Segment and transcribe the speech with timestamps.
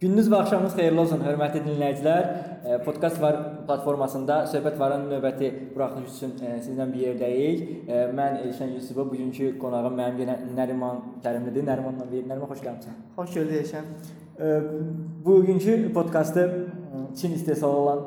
[0.00, 2.24] Gününüz və axşamınız xeyirli olsun, hörmətli dinləyicilər.
[2.66, 3.36] E, Podkast var
[3.68, 7.62] platformasında söhbət varın növbəti buraxılış üçün e, sizlə bir yerdəyik.
[7.86, 11.66] E, Mən Elşən Yusubov, bugünkü qonağım mənim yenə Nəriman Kərimlidir.
[11.70, 12.98] Nərimanla bir Nəriman xoş gəlmisən.
[13.20, 13.86] Xoş gördük Elşən.
[15.24, 16.66] Bugünkü podkastı
[17.20, 18.00] Çin istehsalı olan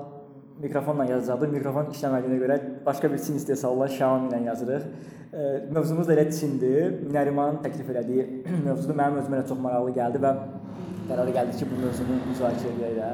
[0.62, 1.54] mikrofonla yazacaqdım.
[1.58, 4.86] Mikrofon işləmədiyinə görə başqa bir Çin istehsalı Xiaomi ilə yazırıq.
[5.76, 6.96] Mövzumuz da elə Çindir.
[7.14, 8.28] Nərimanın təklif elədiyi
[8.68, 8.98] mövzudur.
[9.02, 10.34] Mənim özümə çox maraqlı gəldi və
[11.10, 13.12] qərara gəldik ki, bu mövzunu müzakirə edək də.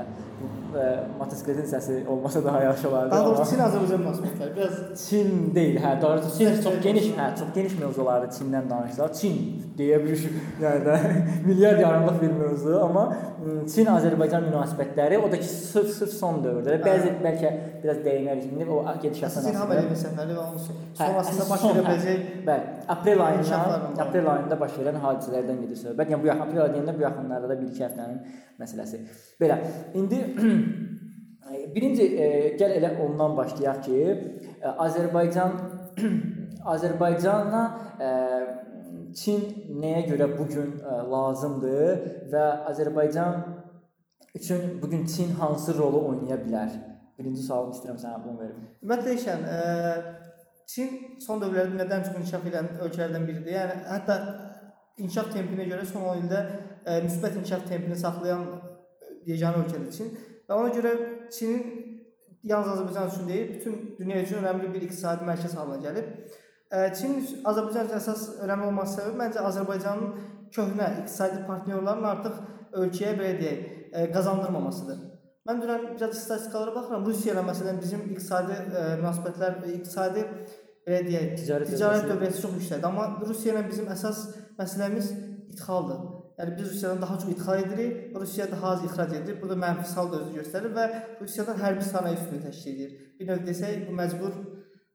[0.74, 0.84] E,
[1.20, 3.12] motosikletin səsi olmasa daha yaxşı olardı.
[3.12, 7.52] Daha doğrusu Çin Azərbaycan münasibətləri biraz Çin deyil, hə, doğrusu Çin çox geniş, hə, çox
[7.56, 9.14] geniş mövzularda Çindən danışırlar.
[9.14, 9.36] Çin
[9.78, 10.32] deyə şey,
[10.64, 10.98] yəni də
[11.46, 13.06] milyard yarımlıq bir mövzu, amma
[13.44, 16.78] Çin-Azərbaycan münasibətləri o da ki sırf sırf son dövrdə.
[16.84, 17.52] Bəzi bəlkə
[17.84, 19.50] biraz dəyinərik indi o gedişatdan.
[19.52, 20.64] İlham Əliyev səfəri və onun
[21.00, 26.14] sonrasında baş verə biləcək Bəli, aprel ayından, aprel ayında baş verən hadisələrdən gedir söhbət.
[26.14, 28.20] Yəni bu yaxın aprel ayında bu yaxınlarda da 1-2 həftənin
[28.60, 29.00] məsələsi.
[29.42, 29.58] Belə.
[29.94, 30.33] İndi
[31.76, 32.28] birinci e,
[32.60, 34.00] gəl elə ondan başlayaq ki,
[34.62, 35.58] e, Azərbaycan
[36.76, 37.64] Azərbaycanla
[38.00, 38.12] e,
[39.14, 39.44] Çin
[39.78, 43.44] nəyə görə bu gün e, lazımdır və Azərbaycan
[44.34, 46.74] üçün bu gün Çin hansı rolu oynaya bilər?
[47.20, 48.64] Birinci sualımı istəyirəm sənə bunu verim.
[48.82, 49.60] Ümumiyyətlə Elşən, e,
[50.74, 53.54] Çin son dövrlərdə nədən çox inkişaf edən ölkələrdən biridir.
[53.60, 54.16] Yəni hətta
[54.98, 56.42] inkişaf tempinə görə son 10 ildə
[56.86, 58.48] e, müsbət inkişaf tempini saxlayan
[59.28, 60.14] yeganə ölkədir Çin.
[60.48, 60.94] Və ona görə
[61.34, 61.64] Çinin
[62.44, 66.10] yalnız Azərbaycan üçün deyil, bütün dünya üçün önəmli bir iqtisadi mərkəz halına gəlib.
[66.72, 67.16] E, Çin
[67.52, 70.14] Azərbaycan üçün əsas önəmli olması səbəbi məncə Azərbaycanın
[70.56, 72.42] köhnə iqtisadi partnyorların artıq
[72.84, 73.64] ölkəyə belə deyək,
[74.14, 75.02] qazandırmamasıdır.
[75.48, 77.06] Mən dünən biraz statistikalara baxıram.
[77.06, 80.24] Rusiya ilə məsələn bizim iqtisadi e, münasibətlər, iqtisadi
[80.88, 82.88] belə deyək, Ticarət ticarət dövriyyəsi çox yüksəkdir.
[82.88, 84.24] Amma Rusiya ilə bizim əsas
[84.60, 85.10] məsələmiz
[85.54, 86.04] idxaldır.
[86.40, 89.42] Yəni biz Rusiyadan daha çox idxal edirik, Rusiya daha az ixrac edir.
[89.42, 90.86] Burada mənfi saldo özü göstərir və
[91.22, 92.94] Rusiyadan hərbi sənaye üstünlüyü təşkil edir.
[93.20, 94.32] Bir növ desək, bu məcbur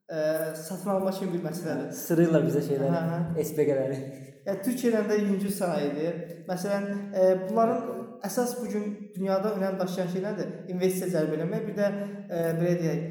[0.09, 0.17] e,
[0.55, 1.93] satın alma kimi bir məsələdir.
[2.01, 3.45] Sırıyla bizə şeyləri, Hə, hə.
[3.51, 3.99] SPG-ləri.
[4.47, 6.19] Yəni Türkiyədən də yüngül sənayedir.
[6.49, 10.51] Məsələn, e, bunların əsas bu gün dünyada önəm daşıyan şey nədir?
[10.73, 13.07] İnvestisiya cəlb etmək, bir də e, belə deyək,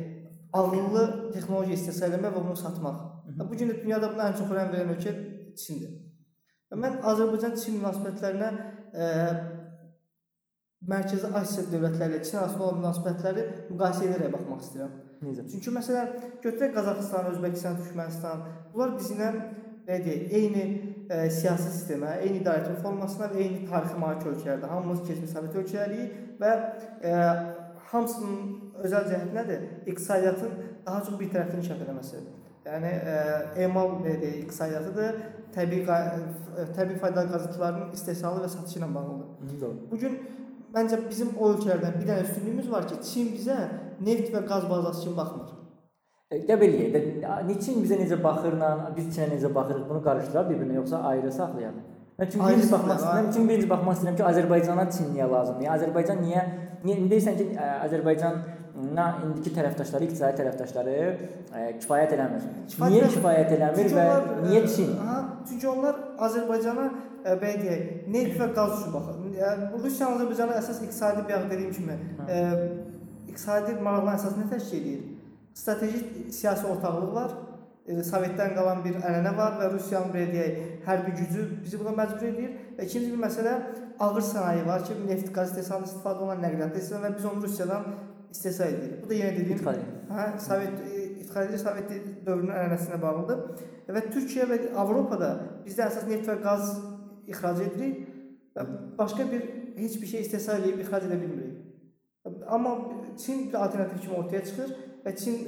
[0.59, 3.01] ağıllı texnologiya istehsal etmək və bunu satmaq.
[3.39, 5.17] Və Bu gün də dünyada buna ən çox önəm verən ölkə
[5.59, 6.08] Çindir.
[6.69, 8.49] Və mən Azərbaycan-Çin münasibətlərinə
[8.93, 9.07] e,
[10.89, 14.93] Mərkəzi Asiya dövlətləri ilə Çin arasında olan münasibətləri müqayisə edərək baxmaq istəyirəm.
[15.27, 15.47] Necə?
[15.51, 16.13] Çünki məsələn,
[16.45, 18.45] götürək Qazaxıstan, Özbəkistan, Türkmənistan.
[18.75, 19.31] Bunlar bizimlə
[19.89, 20.65] belə deyək, eyni
[21.09, 24.71] e, siyasi sistemə, eyni idarəetmə formasına və eyni tarixi malik ölkələrdir.
[24.75, 26.53] Hamımız keçmiş Sovet ölkələriyik və
[27.03, 27.15] e,
[27.91, 29.65] hamısının özəl cəhəti nədir?
[29.89, 32.23] İqtisadiyyatın daha çox bir tərəfli inkişaf etməsi.
[32.67, 33.13] Yəni e,
[33.65, 35.21] emal belə deyək, iqtisadiyyatıdır,
[35.55, 39.77] təbii e, təbii faydalı qazıntıların istehsalı və satışı ilə bağlıdır.
[39.91, 40.19] Bu gün
[40.75, 43.59] məncə bizim o ölkələrdən bir dənə üstünlüyümüz var ki, Çin bizə
[44.05, 45.55] neft və qaz bazası kimi baxmır.
[46.31, 50.51] E, Gəl belə deyək də, Çin bizə necə baxırla, biz Çinə necə baxırıq, bunu qarışdıraq
[50.51, 51.79] bir-birinə yoxsa ayrı saxlayaq?
[52.19, 55.67] Mən çünki birinci baxmaq istəyirəm, çünki birinci baxmaq istəyirəm ki, Azərbaycana Çin niyə lazımdır?
[55.69, 56.41] Yəni Azərbaycan niyə
[56.83, 57.69] niyə indi deyirsən ki, ə,
[58.79, 62.45] Azərbaycana indiki tərəfdaşları, iqtisadi tərəfdaşları ə, kifayət eləmir.
[62.71, 63.17] Kifayət niyə eləmir.
[63.17, 64.93] kifayət eləmir və onlar, e, niyə Çin?
[65.03, 65.17] Aha,
[65.49, 66.85] çünki onlar Azərbaycana
[67.25, 67.83] e, belə deyək,
[68.15, 69.17] neft və qaz üçün baxır.
[69.75, 72.39] Rusiya Azərbaycana əsas iqtisadi bir dediyim kimi, e,
[73.33, 75.05] iqtisadi maraqların əsasını təşkil edir.
[75.59, 77.35] Strateji siyasi ortaqlıq var.
[77.89, 82.31] E, Sovetdən qalan bir ənənə var və Rusiyanın belə deyək, hərbi gücü bizi buna məcbur
[82.31, 82.55] edir.
[82.79, 83.57] Və ikinci bir məsələ
[83.99, 87.89] ağır sənaye var ki, neft, qaz istehsalında istifadə olunan nəqliyyatda istehsal və biz onu Rusiyadan
[88.31, 89.05] istehsal edirik.
[89.05, 89.81] Bu da yenə dediyim İdxal.
[90.11, 90.81] Hə, Sovet
[91.23, 91.93] idxal edici Sovet
[92.27, 93.65] dövrünün ənənəsinə bağlıdır.
[93.97, 95.31] Və Türkiyə və Avropada
[95.67, 96.75] bizdə əsas neft və qaz
[97.29, 98.05] ixrac edirik
[98.57, 98.67] və
[98.99, 99.47] başqa bir
[99.79, 101.65] heç bir şey istehsal edib ixrac edə bilmirik.
[102.47, 102.77] Amma
[103.19, 104.75] Çin bir alternativ kimi ortaya çıxır
[105.05, 105.39] və Çin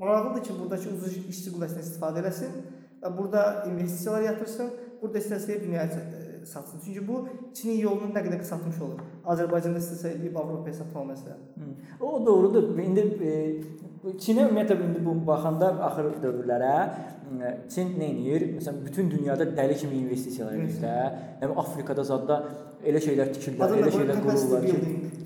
[0.00, 2.52] maraqlıdır ki, buradakı ucuz işçi qüvvəsindən istifadə eləsin
[3.02, 4.70] və burada investisiyalar yatırsın,
[5.02, 5.88] burada istəsəyə dünyaya
[6.46, 6.80] satsın.
[6.84, 9.04] Çünki bu Çinin yolunu nə qədər qısaltmış olur.
[9.26, 11.40] Azərbaycanda istehsal edib Avropaya satma məsələn.
[11.60, 11.70] Hı.
[12.04, 12.78] O doğrudur.
[12.78, 13.34] İndi e,
[14.00, 18.46] Çinə ümumiyyətlə indi bu baxanda axır dövrlərə e, Çin nə edir?
[18.56, 20.94] Məsələn, bütün dünyada dəli kimi investisiyalar edir də.
[21.42, 22.40] Yəni Afrikada zadda
[22.80, 24.78] elə şeylər tikirlər, elə şeylər qururlar ki,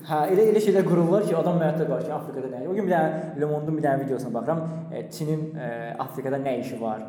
[0.08, 2.64] hə, elə elə şeylər qururlar ki, adam məəttəl qalır ki, Afrikada nə?
[2.66, 4.64] O gün bir dənə Le Monde-un bir dənə videosuna baxıram.
[4.90, 5.68] E, Çinin e,
[6.08, 7.06] Afrikada nə işi var?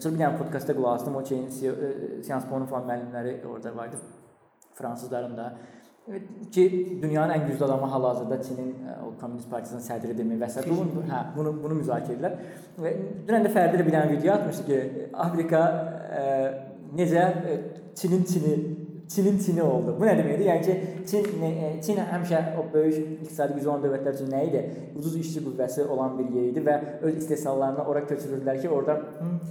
[0.00, 1.16] Sonra bir dənə podkastda qulaq asdım.
[1.16, 3.96] O şeyin Sciences Po-nun falan müəllimləri orada vardı.
[4.74, 5.52] Fransızların da
[6.52, 6.64] ki
[7.02, 8.74] dünyanın ən güclü adamı hal-hazırda Çinin
[9.06, 10.62] o Komünist Partiyasının sədridirmi və s.
[10.70, 12.36] Bunu hə, bunu bunu müzakirə edirlər.
[12.78, 12.92] Və
[13.26, 15.62] dünən də Fərdi də bir dənə video atmışdı ki, Afrika
[16.20, 16.26] ə,
[17.00, 17.24] necə
[17.98, 18.54] Çinin Çini
[19.08, 19.94] Çinin Çini oldu.
[20.00, 20.46] Bu nə deməkdir?
[20.48, 20.74] Yəni ki,
[21.10, 24.62] Çin e, Çin həmişə o böyük iqtisadi gücü olan dövlətlər üçün nə idi?
[24.98, 26.74] Ucuz işçi qüvvəsi olan bir yer idi və
[27.06, 28.96] öz istehsallarını ora köçürürdülər ki, orada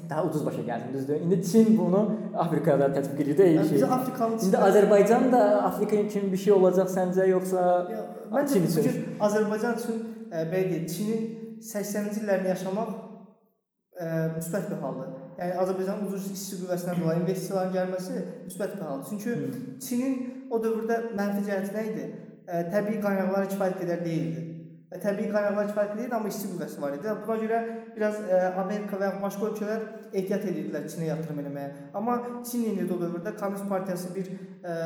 [0.09, 1.21] daha ucuz başa gəlsin, düzdür?
[1.21, 2.01] İndi Çin bunu
[2.37, 3.77] Afrikada tətbiq edir eyni Yəni şey.
[3.77, 7.65] bizə Afrikalı İndi Azərbaycan da Afrika üçün bir şey olacaq səncə yoxsa
[7.95, 9.03] Ya, Məncə Çin üçün?
[9.19, 11.21] Azərbaycan üçün e, belə deyək, Çinin
[11.73, 12.89] 80-ci illərini yaşamaq
[14.01, 14.05] e,
[14.35, 15.13] müsbət bir haldır.
[15.35, 19.07] Yəni Azərbaycanın ucuz işçi qüvvəsindən dolayı investisiyaların gəlməsi müsbət bir haldır.
[19.09, 22.05] Çünki Çinin o dövrdə mənfi cəhəti nə idi?
[22.47, 24.43] E, təbii qaynaqları kifayət qədər deyildi.
[24.91, 27.15] E, təbii qaynaqlar kifayət deyildi, amma işçi qüvvəsi var idi.
[27.25, 27.61] Buna görə
[27.97, 29.83] biraz e, Amerika və başqa ölkələr
[30.13, 31.73] ehtiyat edirdilər Çinə yatırım etməyə.
[31.99, 34.77] Amma Çin indi o dövrdə Kommunist Partiyası bir e,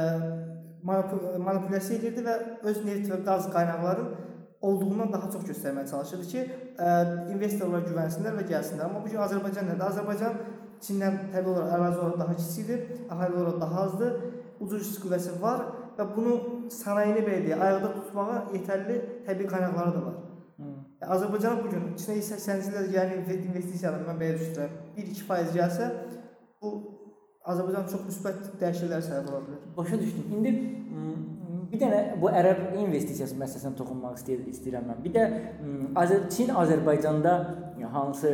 [0.84, 2.36] manipul manipulyasiya edirdi və
[2.72, 4.29] öz neft və qaz qaynaqlarının
[4.62, 6.46] olduğundan daha çox göstərməyə çalışırdı ki,
[6.78, 6.90] ə,
[7.34, 8.88] investorlar güvənsinlər və gəlsinlər.
[8.90, 9.86] Amma bu gün Azərbaycan nədir?
[9.88, 10.42] Azərbaycan
[10.80, 14.14] Çindən təbii olaraq ərazi olaraq daha kiçikdir, əhali olaraq daha azdır,
[14.64, 15.66] ucuz iş qüvvəsi var
[15.98, 16.36] və bunu
[16.72, 18.96] sənayeni belə deyək, ayaqda tutmağa yetərli
[19.26, 20.16] təbii qaynaqları da var.
[20.60, 24.80] Yəni, Azərbaycan bu gün Çinə 80-ci illərdə gələn investisiyalar mən belə düşünürəm.
[25.02, 25.92] 1-2% gəlsə
[26.64, 26.74] bu
[27.52, 29.62] Azərbaycan çox müsbət dəyişikliklər səbəb ola bilər.
[29.78, 30.32] Başa düşdüm.
[30.38, 30.56] İndi
[31.72, 35.04] bir dənə bu ərəb investisiyası məsələsinə toxunmaq istəyir, istəyirəm mən.
[35.06, 35.28] Bir də
[36.02, 37.36] Azər Çin Azərbaycanda
[37.94, 38.34] hansı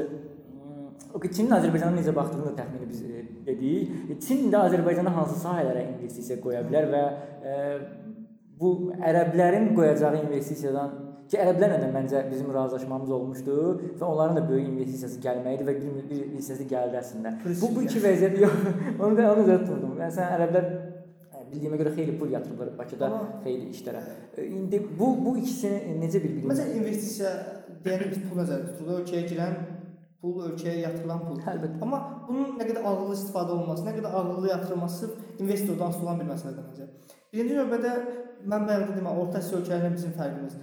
[1.16, 4.20] o ki Çinin Azərbaycana necə baxdığını da təxmini biz e, dedik.
[4.26, 7.04] Çin də Azərbaycana hansı sahələrə investisiya qoya bilər və
[7.52, 7.56] e,
[8.60, 10.94] bu ərəblərin qoyacağı investisiyadan
[11.32, 13.56] ki ərəblərlə də məncə bizim razılaşmamız olmuşdu
[14.00, 17.34] və onların da böyük investisiyası gəlməkdi və bir, bir hissəsi gəldi əslində.
[17.62, 18.68] Bu bu iki vəziyyət yox.
[19.04, 19.96] onu da onu da tutdum.
[20.02, 20.85] Yəni sən ərəblər ə,
[21.52, 24.02] bildiyimə görə xeyli pul yatırıblar Bakıda Amma- xeyli işlərə.
[24.38, 27.32] E, İndi bu bu ikisini necə bir-birinə Məsələn, investisiya
[27.86, 29.00] deyəndə biz pul nəzərdə tutulur.
[29.02, 29.56] Ölkəyə girən
[30.22, 31.40] pul, ölkəyə yatırılan pul.
[31.54, 31.82] Əlbəttə.
[31.86, 35.10] Amma bunun nə qədər ağıllı istifadə olunması, nə qədər ağıllı yatırılması
[35.40, 36.88] investordan asılı olan bir məsələdir məncə.
[37.34, 37.92] Birinci növbədə
[38.52, 40.56] mən bayaq dedim, Orta Asiya ölkələrinə bizim fərqimiz.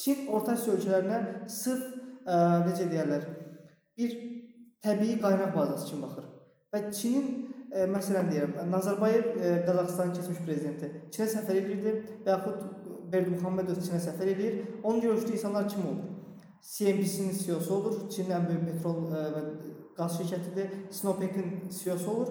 [0.00, 1.82] Çin Orta Asiya ölkələrinə sırf
[2.26, 2.36] ə,
[2.68, 3.26] necə deyirlər,
[3.98, 4.14] bir
[4.84, 6.28] təbii qaynaq bazası kimi baxır.
[6.72, 11.94] Və Çinin ə, məsələn deyirəm, Nazarbayev ə, Qazaxıstanın keçmiş prezidenti Çinə səfər edirdi
[12.26, 12.64] və yaxud
[13.12, 14.60] Berdimuhamedov Çinə səfər edir.
[14.82, 16.08] Onun görüşdüyü insanlar kim olur?
[16.62, 19.42] CNBC-nin CEO-su olur, Çinin ən böyük petrol ə, və
[19.96, 22.30] qaz şirkətidir, Sinopec-in CEO-su olur.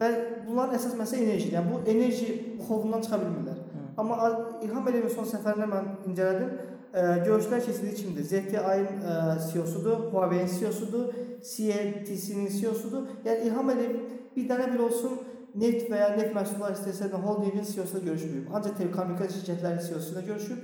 [0.00, 0.08] Və
[0.46, 1.58] bunların əsas məsələ enerjidir.
[1.58, 2.28] Yəni bu enerji
[2.64, 3.58] xovundan çıxa bilmirlər.
[4.00, 6.54] Amma A- İlham Əliyevin son səfərində mən incələdim.
[6.90, 8.24] Ə, görüşlər keçirdiyi kimdir?
[8.30, 11.12] ZTI-ın ə, CEO-sudur, Huawei-in CEO-sudur,
[11.50, 13.04] CNTC-nin CEO-sudur.
[13.28, 14.00] Yəni İlham Əliyev
[14.36, 15.18] bir dənə bir olsun
[15.54, 18.50] neft və ya neft məhsulları istehsalı holdingin CEO-su ilə görüşməyib.
[18.54, 20.60] Ancaq telekommunikasiya şirkətlərinin CEO-su ilə görüşüb.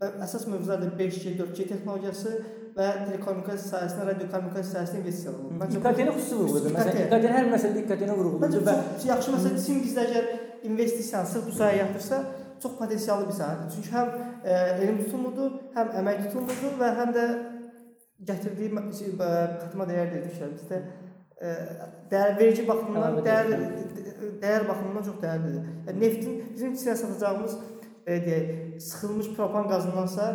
[0.00, 2.32] Və əsas mövzular da 5G, 4G texnologiyası
[2.74, 5.76] və telekommunikasiya sahəsində, radiokommunikasiya sahəsində investisiya olunur.
[5.78, 6.72] İKT-ni xüsusi vurğuladı.
[6.78, 7.28] Məsələn, İKT.
[7.36, 10.30] Hər məsələdə İKT-ni vurğuladı və çox yaxşı məsələ Çin bizdə əgər
[10.70, 12.20] investisiyanı sırf bu sahəyə yatırsa,
[12.62, 13.70] çox potensiallı bir sahədir.
[13.76, 14.12] Çünki həm
[14.44, 17.24] e, elm tutumudur, həm əmək tutumudur və həm də
[18.30, 21.03] gətirdiyi şey, e, qatma dəyər dediklər bizdə e,
[22.10, 24.66] dəyər verici baxımından dəyər dəyər.
[24.68, 25.70] baxımından çox dəyərlidir.
[25.88, 27.56] Yəni neftin bizim Çinə satacağımız
[28.06, 28.52] belə deyək,
[28.88, 30.28] sıxılmış propan qazındansa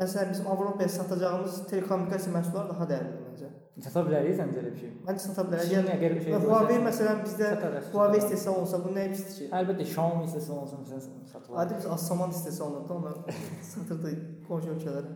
[0.00, 3.50] məsələn bizim Avropaya satacağımız telekommunikasiya məhsulları daha dəyərlidir məncə.
[3.86, 4.92] sata bilərik səncə elə bir şey.
[5.08, 5.64] Məncə sata bilər.
[5.66, 7.50] Çin Yəni bir şey Huawei məsələn bizdə
[7.92, 9.50] Huawei istehsal olsa bu nə pisdir ki?
[9.60, 11.64] Əlbəttə Xiaomi istəsə olsun məsələn satılar.
[11.64, 13.14] Adi biz Assaman istehsal olurdu, onlar
[13.72, 14.14] satırdı
[14.48, 15.14] qonşu ölkələrə.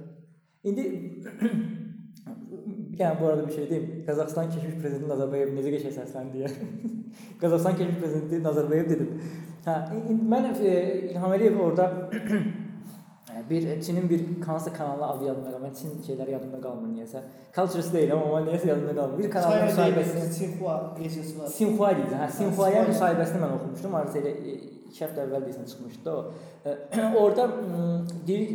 [0.65, 0.85] İndi
[2.99, 4.05] dənə bu arada bir şey deyim.
[4.07, 6.51] Qazaxıstan keçmiş prezidenti Nazarbayev necə qəşəng səsləndi deyə.
[7.41, 9.11] Qazaxıstan keçmiş prezidenti Nazarbayev dedim.
[10.11, 10.73] İn- mən e,
[11.11, 11.85] İlham Əliyev orada
[13.35, 15.75] e, bir Çinin bir hansısa kanalına adı yadımda qalmır.
[15.75, 17.21] Çin şeyləri yadımda qalmır niyəsə.
[17.57, 19.19] Cultures deyil amma niyəsə yadımda qalmır.
[19.19, 21.47] Bir kanalın müsahibəsini Sinhua agencyası var.
[21.47, 22.03] Sinhua idi.
[22.23, 22.93] Hə, Sinhua'ya Sinhua.
[22.93, 23.93] müsahibəsini mən oxumuşdum.
[24.95, 26.21] 2 həftə əvvəl desən çıxmışdı o.
[27.23, 27.83] Orada m,
[28.27, 28.55] deyir,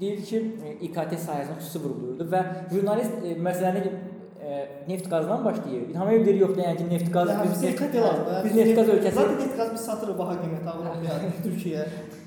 [0.00, 0.42] deyir ki,
[0.88, 5.86] İKT sahəsinə xüsusi vurğulayırdı və jurnalist e, məsələni e, neft qazdan başlayır.
[5.92, 8.44] İlham Əliyev deyir yox, yəni ki, neft qaz Yəni, biz neft, lazımdır.
[8.44, 9.16] biz neft qaz ölkəsi.
[9.20, 11.86] Zaten neft qaz biz satırıq baha qiymətə Avropaya, Türkiyəyə.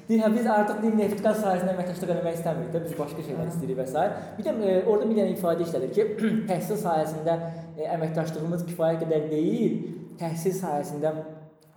[0.09, 3.51] Deyir, hə, biz artıq deyir, neft qaz sahəsində əməkdaşlıq etmək istəmirik də, biz başqa şeylər
[3.51, 4.05] istəyirik və s.
[4.39, 6.07] Bir də e, orada bir dənə ifadə işlədir ki,
[6.49, 7.35] təhsil sahəsində
[7.77, 9.75] e, əməkdaşlığımız kifayət qədər deyil,
[10.23, 11.13] təhsil sahəsində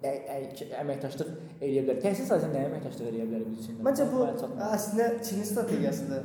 [0.03, 1.29] əməkdaşlıq
[1.63, 1.99] eləyə bilər.
[2.03, 3.77] Təhsil sahəsində nə əməkdaşlıq eləyə bilər biz üçün?
[3.87, 6.25] Məncə bu əslində Çinin strategiyasıdır.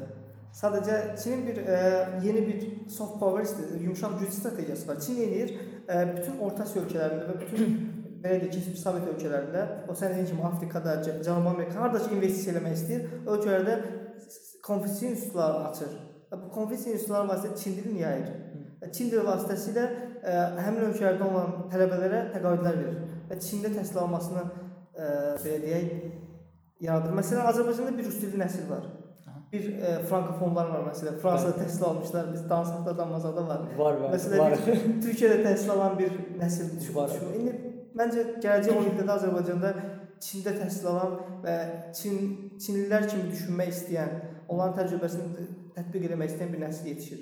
[0.57, 1.77] Sadəcə Çinin bir e,
[2.23, 3.45] yeni bir soft power,
[3.83, 4.99] yumşaq güc strategiyası var.
[4.99, 5.53] Çin eləyir
[5.89, 7.77] e, bütün Orta Asiya ölkələrində və bütün
[8.23, 12.77] belə də keçmiş Sovet ölkələrində, o sən dediyin kimi Afrikada, Cənubi Amerika, hardakı investisiya eləmək
[12.79, 13.77] istəyir, ölkələrdə
[14.65, 15.93] konfutsi institutlar açır.
[16.31, 18.33] Və bu konfutsi institutlar vasitəsilə Çin dilini yayır.
[18.93, 19.85] Çin dili vasitəsilə
[20.23, 20.33] ə,
[20.65, 24.51] həmin ölkələrdə olan tələbələrə təqaüdlər verir və Çində təhsil almasını ə,
[24.97, 25.09] ə,
[25.43, 25.91] belə deyək,
[26.87, 27.17] yaradır.
[27.17, 28.87] Məsələn, Azərbaycanda bir dilli nəsil var.
[29.51, 31.19] Bir ə, frankofonlar var məsələn.
[31.21, 32.31] Fransada təhsil almışlar.
[32.33, 33.63] Biz dansaqda damazada var.
[33.77, 34.15] Var var.
[34.15, 34.57] Məsələn, var.
[34.65, 37.31] bir Türkiyədə təhsil alan bir nəsil düşün.
[37.39, 37.55] İndi
[37.97, 39.73] məncə gələcək 10 ildə də Azərbaycanda
[40.17, 41.55] Çində təhsil alan və
[41.95, 42.19] Çin
[42.57, 44.15] Çinlilər kimi düşünmək istəyən,
[44.49, 47.19] onların təcrübəsini tətbiq etmək istəyən bir nəsil yetişir.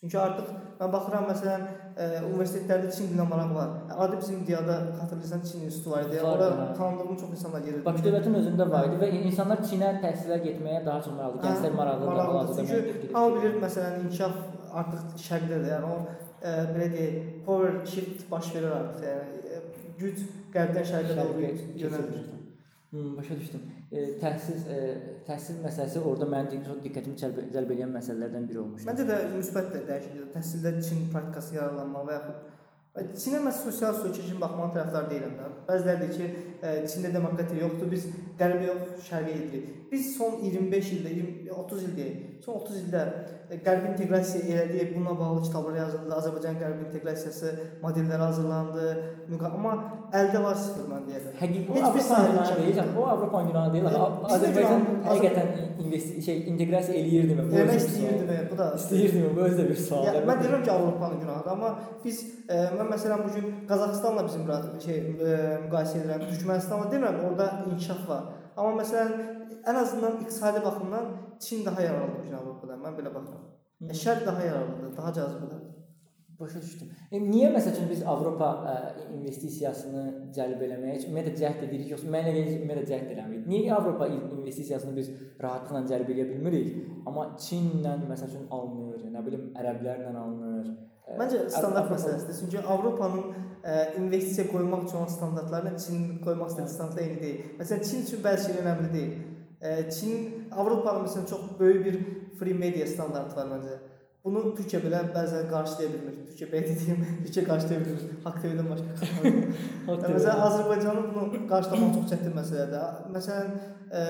[0.00, 1.62] Çünki artıq mən baxıram məsələn
[1.96, 3.70] ə, universitetlərdə Çin dilinə maraq var.
[4.04, 6.20] Adi bizim diyada xatırlayırsan Çin institutu var idi.
[6.32, 6.66] Ora hə.
[6.76, 7.84] tanıdığım çox insanlar gedirdi.
[7.86, 12.12] Bakı dövlətin özündə var idi və insanlar Çinə təhsilə getməyə daha çox maraqlı, gənclər maraqlıdır.
[12.12, 12.28] maraqlıdır.
[12.28, 14.36] hal-hazırda mən Çünki hamı bilir məsələn inkişaf
[14.82, 15.68] artıq şərqdədir.
[15.74, 19.04] Yəni o ə, belə deyək, power shift baş verir artıq.
[19.10, 19.64] Yəni
[20.00, 20.24] güc
[20.54, 21.52] qərbdən şərqə doğru
[21.84, 22.35] yönəlir.
[22.90, 23.62] Hmm, başa düşdüm.
[23.92, 24.76] E, təhsil e,
[25.26, 28.88] təhsil məsələsi orada mənim çox diqqətimi cəlb, cəlb edən məsələlərdən biri olmuşdu.
[28.90, 30.28] Məncə də müsbət də dəyişiklikdir.
[30.36, 32.44] Təhsildə Çin praktikası yararlanmaq və yaxud
[32.96, 35.48] Çinə mən sosial söküş kimi baxmağın tərəfdar deyiləm də.
[35.66, 38.06] Bəziləri deyir ki, ə, Çində demokratiya yoxdur, biz
[38.38, 39.66] qərbə yox, şərqə gedirik.
[39.90, 43.02] Biz son 25 ildə, 20, 30 il deyək, son 30 ildə
[43.50, 47.52] ə, qərb inteqrasiya elədik, bununla bağlı kitablar yazıldı, Azərbaycan qərb inteqrasiyası
[47.82, 48.86] modelləri hazırlandı.
[49.50, 49.72] Amma
[50.14, 51.34] əldə var sıfır mən deyərəm.
[51.40, 52.76] Həqiqi Heç bir Avropa sahə günahı imkanı deyil.
[52.76, 53.00] yoxdur.
[53.02, 53.84] O Avropa günahı deyil.
[53.86, 54.02] Də
[54.36, 55.48] Azərbaycan həqiqətən
[55.86, 57.90] investi şey inteqrasiya Eləmək özü bir sual.
[57.90, 58.38] istəyirdimi?
[58.50, 59.36] Bu da İstəyirdimi?
[59.36, 60.04] Bu özü də bir sual.
[60.06, 61.70] Ya, mən deyirəm ki, Avropanın günahıdır, amma
[62.04, 64.46] biz e, mən məsələn bu gün Qazaxıstanla bizim
[64.86, 66.26] şey e, müqayisə edirəm.
[66.32, 68.22] Türkmənistanla demirəm, orada inkişaf var.
[68.56, 69.35] Amma məsələn
[69.70, 71.06] ən azından iqtisadi baxımdan
[71.40, 72.78] Çin daha yararlıdır Avropadan.
[72.84, 73.44] Mən belə baxıram.
[73.90, 75.62] E, Şərq daha yararlıdır, daha cazibədir.
[76.40, 76.88] Başa düşdüm.
[77.12, 78.72] E, niyə məsəl üçün biz Avropa ə,
[79.16, 80.02] investisiyasını
[80.36, 83.46] cəlb eləməyə ümumiyyətlə cəhd edirik, yoxsa mənə gəlir ümumiyyətlə cəhd eləmirik?
[83.52, 85.08] Niyə Avropa in- investisiyasını biz
[85.42, 86.74] rahatlıqla cəlb edə bilmirik,
[87.08, 90.66] amma Çinlə məsəl üçün alınır, nə bilim ərəblərlə alınır.
[91.06, 92.40] Ə, Məncə standart Avropa- məsələsidir.
[92.40, 93.24] Çünki Avropanın
[93.64, 97.40] e, investisiya qoymaq üçün standartlarla Çin qoymaq istədiyi standartlar eyni deyil.
[97.62, 99.16] Məsələn, Çin üçün bəzi şeylər önəmli deyil.
[99.90, 102.00] Çin Avropanın məsələn çox böyük bir
[102.38, 103.76] free media standartı var məncə.
[104.26, 106.14] Bunu Türkiyə belə bəzən qarşılaya bilmir.
[106.28, 108.16] Türkiyə belə dediyim, Türkiyə qarşılaya bilmir.
[108.24, 108.96] Haqq TV-dən başqa.
[109.86, 110.40] Məsələn.
[110.48, 113.12] Azərbaycanın bunu qarşılamaq çox çətin məsələdir.
[113.14, 113.52] Məsələn,
[113.92, 114.02] e,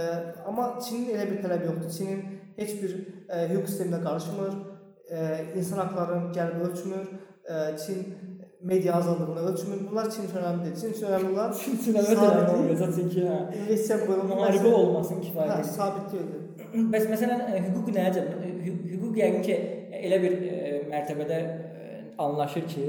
[0.48, 1.92] amma Çinin elə bir tələbi yoxdur.
[1.98, 2.24] Çinin
[2.56, 4.56] heç bir e, hüquq sisteminə qarışmır,
[5.10, 5.26] e,
[5.60, 7.12] insan haqlarını gəlib ölçmür,
[7.44, 8.02] e, Çin
[8.62, 9.78] media azadlığını ölçmür.
[9.90, 10.76] Bunlar Çin üçün önəmli deyil.
[10.80, 13.38] Çin üçün önəmli olan Çinə məsələn olmayacaq çünki hə.
[13.60, 14.34] investisiya qoyulması.
[14.40, 15.64] Müharibə olmasın Hə, kifayət.
[15.76, 16.42] sabit deyildir.
[16.92, 17.88] Bəs məsələn hüquq?
[18.66, 19.56] Hü- Hüquq yəqin ki
[20.08, 20.58] elə bir ə,
[20.92, 22.86] mərtəbədə ə, anlaşır ki,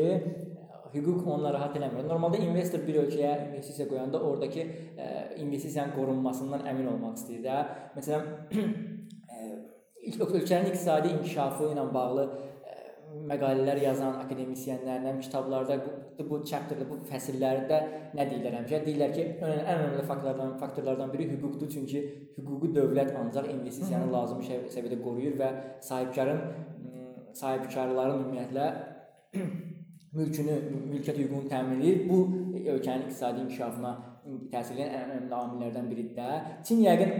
[0.94, 2.08] hüquq onu narahat eləmir.
[2.08, 5.08] Normalda investor bir ölkəyə investisiya qoyanda oradakı ə,
[5.44, 7.58] investisiyanın qorunmasından əmin olmaq istəyir də.
[7.98, 8.24] Məsələn,
[9.28, 9.48] ə,
[10.40, 12.30] ölkənin iqtisadi inkişafı ilə bağlı
[13.28, 17.78] məqalələr yazan akademisyenlərlə kitablarda bu bu chapterdə bu fəsillərdə
[18.18, 18.82] nə deyirlər həmişə?
[18.86, 22.02] Deyirlər ki, ən önəmli faktorlardan faktorlardan biri hüquqdur, çünki
[22.38, 25.52] hüquqi dövlət ancaq investisiyanı lazımi şə- səviyyədə qoruyur və
[25.90, 26.42] sahibkarın
[27.42, 28.68] sahibkarların ümumiyyətlə
[30.18, 30.60] mülkünü,
[30.92, 32.10] mülkiyyət hüququnu təmin edir.
[32.10, 32.20] Bu
[32.74, 33.94] ölkənin iqtisadi inkişafına
[34.52, 36.40] təsir edən ən önəmli amillərdən biridir də.
[36.68, 37.14] Çin yəqin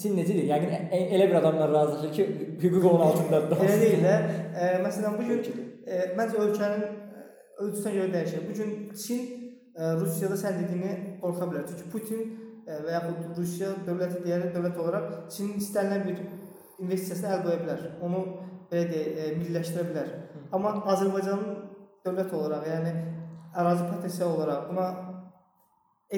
[0.00, 0.46] Çin necədir?
[0.50, 2.24] Yəqin e- elə bir adamla razılaşır ki,
[2.62, 3.60] hüquq onun altındadır.
[3.66, 4.14] Elə deyil də.
[4.60, 5.42] E, məsələn, bu gün
[5.86, 7.26] e, məncə ölkənin e,
[7.62, 8.48] ölçüsünə görə dəyişir.
[8.48, 9.20] Bu gün Çin
[9.76, 11.68] e, Rusiyada sən dediyini qorxa bilər.
[11.70, 12.24] Çünki Putin
[12.66, 16.22] e, və yaxud Rusiya dövləti deyərək dövlət olaraq Çinin istənilən bir
[16.82, 17.88] investisiyasına əl qoya bilər.
[18.08, 18.26] Onu
[18.72, 20.12] belə deyək, e, milliləşdirə bilər.
[20.54, 21.58] Amma Azərbaycanın
[22.06, 22.94] dövlət olaraq, yəni
[23.54, 24.88] ərazi potensial olaraq buna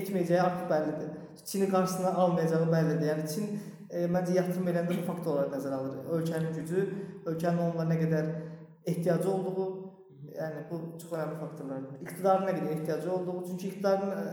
[0.01, 1.11] etməyəcəyi artıq bəllidir.
[1.47, 3.09] Çini qarşısına almayacağı bəllidir.
[3.11, 3.49] Yəni Çin
[3.91, 5.99] e, məncə yatırım eləndə bu faktorları nəzərə alır.
[6.19, 6.87] Ölkənin gücü,
[7.33, 8.31] ölkənin onunla nə qədər
[8.93, 9.69] ehtiyacı olduğu,
[10.37, 12.01] yəni bu çox önəmli faktorlardır.
[12.07, 14.25] İqtidarın nə qədər ehtiyacı olduğu, çünki iqtidarın ə,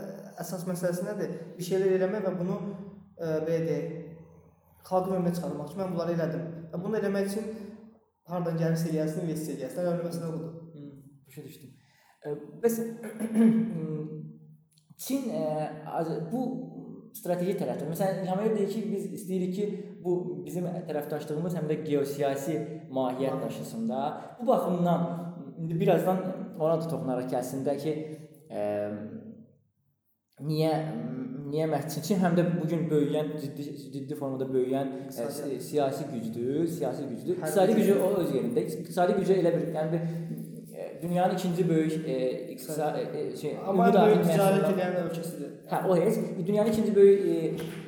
[0.44, 1.36] əsas məsələsi nədir?
[1.58, 3.94] Bir şeylər eləmək və bunu ə, belə deyək,
[4.88, 6.44] xalqın önünə çıxarmaq üçün mən bunları elədim.
[6.72, 7.48] Və bunu eləmək üçün
[8.30, 9.82] hardan gəlirsə eləyəsin, investisiya eləyəsin.
[9.84, 10.52] Önəmli məsələ budur.
[11.28, 11.70] Başa düşdüm.
[12.24, 12.80] E, Bəs
[14.96, 15.42] Çin e,
[15.98, 16.40] az- bu
[17.14, 17.90] strateji tərəfdən.
[17.92, 19.66] Məsələn, İlham Əliyev deyir ki, biz istəyirik ki,
[20.04, 20.14] bu
[20.46, 22.56] bizim tərəfdaşlığımız həm də geosiyasi
[22.94, 24.00] mahiyyət daşısın da.
[24.40, 25.04] Bu baxımdan
[25.58, 26.18] indi birazdan
[26.60, 27.92] ona da toxunaraq ki, əslində ki,
[28.50, 28.62] e,
[30.42, 30.72] niyə
[31.52, 36.04] niyə məhz Çin həm də bu gün böyüyən ciddi ciddi formada böyüyən e, si- siyasi
[36.14, 37.36] gücdür, siyasi gücdür.
[37.36, 38.64] İqtisadi gücü o öz yerində.
[38.80, 40.43] İqtisadi gücü elə bir, yəni bir e,
[41.08, 42.18] dünyanın ikinci böyük e,
[42.52, 45.56] iqtisadi e, şey Amma ümumi böyük ticarət edən ölkəsidir.
[45.70, 47.84] Hə, o heç dünyanın ikinci böyük e,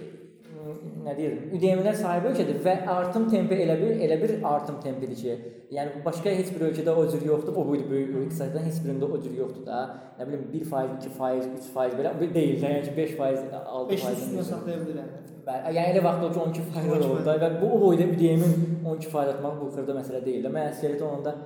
[1.07, 5.37] nə deyirəm, ÜDM-lər sahibi ölkədir və artım tempi elə bir elə bir artım tempidir ki,
[5.77, 7.55] yəni başqa heç bir ölkədə o cür yoxdur.
[7.55, 9.83] O böyük böyük iqtisaddan heç birində o cür yoxdur da.
[10.19, 13.93] Nə bilim 1%, 2%, 3% belə bir deyil də, yəni ki 5%, 6%.
[13.93, 15.13] 5 üstünə saxlaya bilər.
[15.47, 19.37] Bəli, yəni elə vaxt oldu ki 12% oldu da və bu o boyda ÜDM-in 12%
[19.37, 20.51] atmaq bu xırda məsələ deyil də.
[20.57, 21.37] Mən əsgəriyyət olanda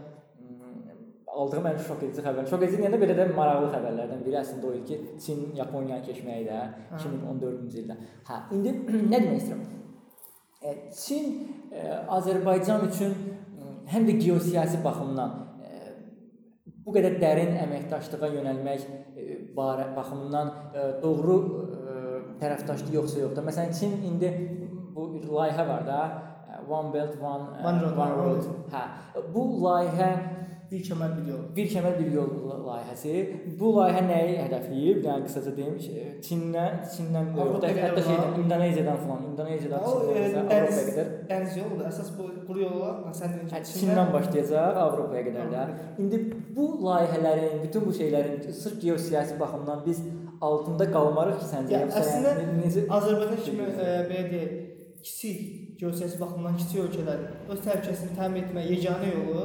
[1.36, 2.46] aldığım ən şok edici xəbər.
[2.50, 6.46] Şok edici deyəndə belə də maraqlı xəbərlərdən biri əslində o idi ki, Çin Yaponiyanı keçməyi
[6.48, 6.62] də
[6.96, 7.96] 2014-cü ildə.
[8.28, 8.74] Hə, indi
[9.12, 9.62] nə demək istəyirəm?
[10.60, 11.30] E, Çin
[11.72, 11.84] e,
[12.16, 13.14] Azərbaycan üçün
[13.90, 15.92] həm də geosiyasi baxımdan e,
[16.86, 18.88] bu qədər dərin əməkdaşlığa yönəlmək
[19.56, 20.50] baxımından
[21.02, 21.36] doğru
[22.40, 23.44] tərəfdaşdır yoxsa yox da.
[23.46, 24.30] Məsələn, Çin indi
[24.94, 26.00] bu layihə var da,
[26.68, 27.98] One Belt One, One Road.
[27.98, 28.46] One Road.
[28.72, 28.84] Hə,
[29.34, 30.10] bu layihə
[30.70, 31.40] bir kəmər bir yol.
[31.56, 32.28] Bir kəmər bir yol
[32.66, 33.14] layihəsi.
[33.58, 35.00] Bu layihə nəyi hədəfləyir?
[35.06, 35.76] Yəni qısaca deyim,
[36.26, 41.84] Çindən, Çindən Avropa hətta şeydən, İndoneziyadan falan, İndoneziyadan Avropaya qədər dəniz yoludur.
[41.90, 45.64] Əsas bu quru yollar sən Hə, Çindən başlayacaq Avropaya qədər də.
[46.04, 46.20] İndi
[46.56, 50.04] bu layihələrin, bütün bu şeylərin sırf geosiyasi baxımdan biz
[50.40, 54.54] altında qalmarıq ki, səncə yoxsa əslində necə Azərbaycan kimi e, belə deyək,
[55.02, 59.44] kiçik geosiyasi baxımdan kiçik ölkələr öz təhlükəsini təmin etmək yeganə yolu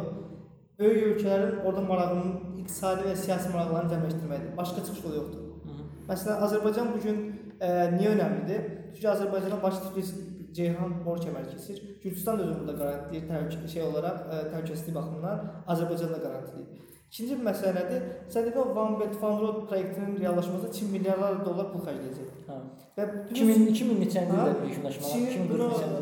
[0.79, 4.55] böyük ölkələrin orada marağının iqtisadi və siyasi maraqlarını cəmləşdirməkdir.
[4.57, 5.41] Başqa çıxış yolu yoxdur.
[5.65, 5.83] Hı -hı.
[6.09, 7.17] Məsələn, Azərbaycan bu gün
[7.59, 7.67] e,
[7.97, 8.61] niyə önəmlidir?
[8.93, 10.13] Çünki Azərbaycana Bakı Tiflis
[10.53, 11.77] Ceyhan kəməri keçir.
[12.03, 16.67] Gürcüstan da özü burada qarantiliyir təhlükə şey olaraq, e, təhlükəsizlik baxımından Azərbaycan da qarantiliyir.
[17.11, 18.01] İkinci bir məsələ nədir?
[18.33, 22.29] Dedin One Belt One Road proyektinin reallaşmasında Çin milyarlarla dollar pul xərcləyəcək.
[22.47, 22.57] Hə.
[22.97, 25.15] Və 2000 2000 neçənci ildə yekunlaşmalar?
[25.29, 25.99] 2043 ildə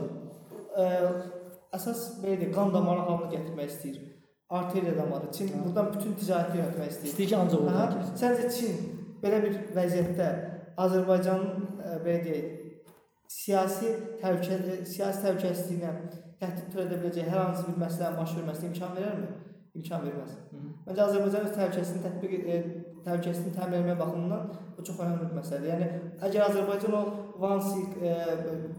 [1.77, 4.12] əsas belə qan damarı halına gətirmək istəyir
[4.59, 5.31] arteriya damarı.
[5.31, 5.61] Çin hə.
[5.65, 7.13] buradan bütün ticarəti yönətmək istəyir.
[7.13, 8.17] İstəyir ki, ancaq oradan keçsin.
[8.23, 8.75] Səncə Çin
[9.23, 10.27] belə bir vəziyyətdə
[10.85, 12.51] Azərbaycanın e, belə deyək,
[13.33, 15.93] siyasi təhlükə siyasi təhlükəsizliyinə
[16.41, 19.31] təhdid törədə biləcək hər hansı bir məsələnin baş verməsinə imkan verərmi?
[19.79, 20.33] İmkan verməz.
[20.85, 22.59] Məncə Azərbaycan öz təhlükəsizliyini tətbiq e,
[23.07, 24.43] təhlükəsizliyini təmin etmək baxımından
[24.77, 25.71] bu çox önəmli bir məsələdir.
[25.73, 25.87] Yəni
[26.27, 27.03] əgər Azərbaycan o
[27.41, 28.13] Vansik e,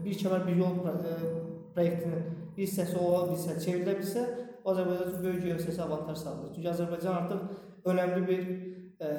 [0.05, 1.15] bir kəmər bir yol e,
[1.75, 4.23] proyektinin bir hissəsi ola bilsə, çevrilə bilsə,
[4.65, 6.53] Azərbaycan üçün böyük geosiyasi avantaj sağlayır.
[6.55, 8.41] Çünki Azərbaycan artıq önəmli bir
[9.05, 9.09] e,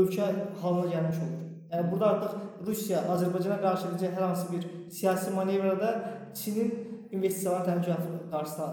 [0.00, 0.28] ölkə
[0.62, 1.42] halına gəlmiş olur.
[1.72, 4.66] Yəni burada artıq Rusiya Azərbaycana qarşı edəcək hər hansı bir
[4.98, 5.92] siyasi manevrada
[6.34, 6.72] Çinin
[7.10, 8.66] investisiyaların təhlükə qarşısına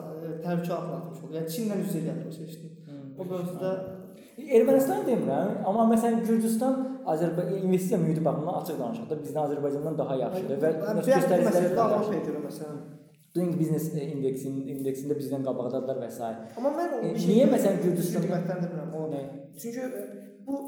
[0.46, 1.38] təhlükə altına atmış olur.
[1.40, 2.74] Yəni Çinlə üz-üzə gəlmiş seçdi.
[3.18, 3.72] O mövzuda
[4.38, 6.76] Ermənistan demirəm, amma məsələn Gürcüstan
[7.10, 10.72] Azərbaycan investisiya mühiti baxımından açıq danışaq da bizdən Azərbaycandan daha yaxşıdır və
[11.08, 12.78] göstəriciləri də Avropaya görə məsələn
[13.38, 16.30] Doing Business indeksinin indeksində bizdən qabaqdadılar və s.
[16.58, 19.04] Amma mən o e, niyə məsələn Gürcüstanda qiymətləndirmirəm o.
[19.12, 19.22] Nə?
[19.62, 20.04] Çünki e,
[20.48, 20.62] bu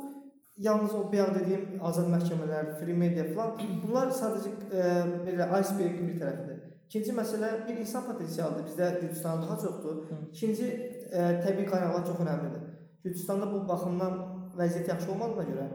[0.68, 4.88] yalnız o bayaq dediyim azad məhkəmələr, free media falan bunlar sadəcə e,
[5.26, 6.64] belə iceberg-in bir tərəfidir.
[6.90, 8.70] İkinci məsələ bir insan potensialıdır.
[8.70, 10.02] Bizdə Gürcüstanda daha çoxdur.
[10.32, 12.66] İkinci e, təbii qaynaqlar çox əhəmiylidir.
[13.04, 14.18] Gürcüstanda bu baxımdan
[14.60, 15.70] vəziyyət yaxşı olmadığına görə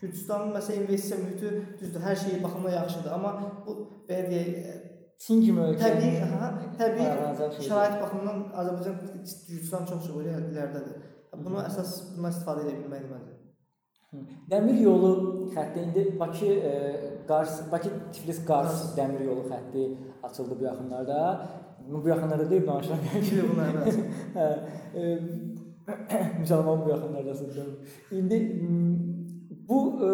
[0.00, 3.30] Gürcüstanın məsələn investisiya mühiti düzdür, hər şey baxımdan yaxşıdır, amma
[3.66, 3.76] bu
[4.08, 4.82] belə deyək
[5.24, 5.80] Çin kimi ölkə.
[5.80, 7.06] Təbii, hə, təbii
[7.64, 10.90] şərait baxımından Azərbaycan Gürcüstan çox çox iləridədir.
[11.44, 13.36] Bunu əsas bundan istifadə edə bilməkdir məncə.
[14.50, 15.10] Dəmir yolu
[15.54, 16.72] xətti indi Bakı e,
[17.28, 19.86] Qars, Bakı Tiflis Qars dəmir yolu xətti
[20.28, 21.18] açıldı bu yaxınlarda.
[21.88, 23.04] Bu yaxınlarda deyib danışıram.
[23.20, 24.00] İki bunlar əvvəl.
[24.36, 24.46] hə.
[25.00, 25.02] E,
[26.40, 27.76] müsəlman bu yaxınlardasın.
[28.10, 28.38] İndi
[29.68, 30.08] bu e,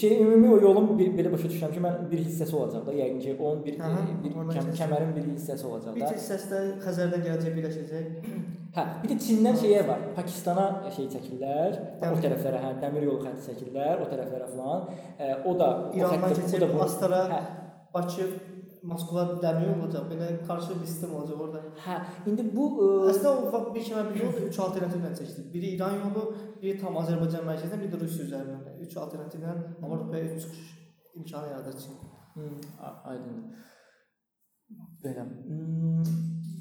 [0.00, 3.20] şey ümumi o yolun bir, belə başa düşürəm ki, mən bir hissəsi olacaq da, yəqin
[3.24, 5.96] ki, onun bir Aha, bir kəm, kəmərin bir hissəsi olacaq da.
[5.98, 8.30] Bir hissəsi də Xəzərdən gələcək, birləşəcək.
[8.76, 10.06] Hə, bir də Çindən şeyə var.
[10.16, 10.66] Pakistana
[10.96, 12.16] şey çəkirlər, dəmir.
[12.16, 14.88] o tərəflərə, hə, dəmir yolu xətti çəkirlər, o tərəflərə falan.
[15.18, 17.44] E, o da İrandan keçir, Astara, hə.
[17.94, 18.26] Bakı
[18.84, 21.62] Moskva dəmir olacaq, belə qarşı bir sistem olacaq orada.
[21.86, 21.96] Hə,
[22.28, 22.88] indi bu ə...
[23.12, 25.46] əslində o bir kimi bir yol 3 alternativlə seçdik.
[25.54, 26.24] Biri İran yolu,
[26.60, 28.82] biri tam Azərbaycan mərkəzindən, bir də Rusiya üzərindən.
[28.84, 30.68] 3 alternativlə Avropaya üç çıxış
[31.14, 32.04] imkanı yaradacaq.
[32.34, 32.60] Hmm,
[33.04, 33.64] aydındır.
[35.04, 35.26] Belə.
[35.48, 36.14] Hmm,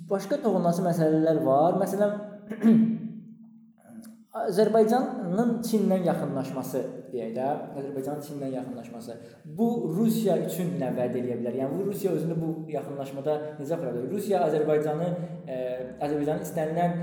[0.10, 1.80] başqa toxunulası məsələlər var.
[1.84, 2.20] Məsələn,
[4.48, 7.48] Azərbaycanın Çinlə yaxınlaşması deyək də,
[7.80, 9.18] Azərbaycanın Çinlə yaxınlaşması.
[9.58, 11.60] Bu Rusiya üçün nə vəd edə bilər?
[11.62, 14.10] Yəni bu Rusiya özünü bu yaxınlaşmada necə apara bilər?
[14.12, 15.10] Rusiya Azərbaycanı
[15.48, 15.60] e,
[16.02, 16.98] Azərbaycanın istənilən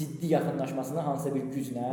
[0.00, 1.90] ciddi yaxınlaşmasını hansısa bir güclə,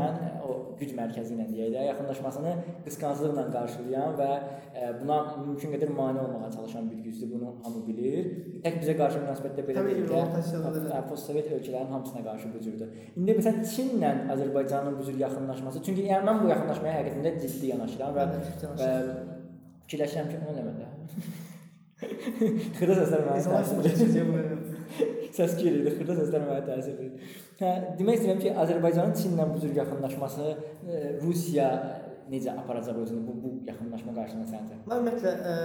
[0.47, 2.51] o güc mərkəzi ilə deyək də, yaxınlaşmasını
[2.85, 7.31] qısqanclıqla qarşılayan və e, buna mümkün qədər mane olmağa çalışan bir gücdür.
[7.33, 8.29] Bunu hamı bilir.
[8.65, 12.93] Tək bizə qarşı münasibətdə belə deyil də, postsovet ölkələrin hamısına qarşı bu cürdür.
[13.15, 18.15] İndi məsələn Çinlə Azərbaycanın bu cür yaxınlaşması, çünki yəni mən bu yaxınlaşmaya həqiqətən ciddi yanaşıram
[18.17, 18.29] və,
[18.81, 18.87] və
[19.85, 20.93] fikirləşirəm ki, o nə məndə.
[22.77, 24.57] Xırda səslər mənə
[25.41, 25.88] İnsanlar təsir çox edir.
[25.88, 25.88] keçəcək bunu.
[25.88, 27.38] Səs gelir, xırda səslər mənə təsir edir.
[27.60, 31.69] Hə, demək istəyirəm ki, Azərbaycanın Çinlə bu cür yaxınlaşması e, Rusiya
[32.32, 34.76] necə aparacaq özünü bu bu yaxınlaşma qarşısında səncə?
[34.88, 35.56] Mən ümumiyyətlə ə,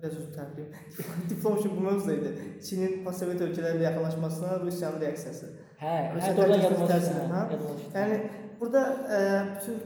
[0.00, 0.66] biraz özür təklif.
[1.30, 2.32] Diplom üçün bu mövzu idi.
[2.62, 5.46] Çinin postsovet ölkələrlə yaxınlaşmasına Rusiyanın reaksiyası.
[5.82, 6.94] Hə, Rusiya hə, doğrudan təklifinin yadıma düşdü.
[6.94, 8.00] təsiri, hə?
[8.00, 8.20] Yəni
[8.60, 8.82] burada
[9.18, 9.20] ə,
[9.56, 9.76] bütün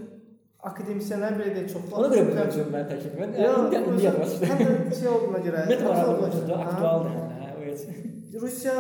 [0.71, 3.33] akademisyenlər belə deyək çox Ona görə bu mövzunu mən təklif edirəm.
[3.41, 4.07] İndi indi
[4.53, 5.65] həm də şey olduğuna görə.
[5.71, 5.79] Hə?
[6.67, 7.11] aktualdır.
[7.41, 7.81] Hə, o heç.
[8.43, 8.75] Rusiya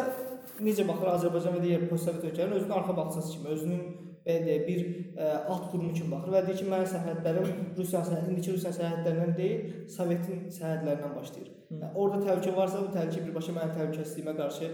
[0.64, 3.82] necə baxır Azərbaycan və digər postsovet ölkələrin özünün arxa bağçası kimi, özünün
[4.26, 4.80] belə deyək bir
[5.16, 9.34] ə, alt qurumu kimi baxır və deyir ki, mənim sərhədlərim Rusiya sərhəd, indiki Rusiya sərhədlərindən
[9.38, 11.50] deyil, Sovetin sərhədlərindən başlayır.
[11.70, 14.70] Yəni, orada təhlükə varsa, bu təhlükə birbaşa mənim təhlükəsizliyimə qarşı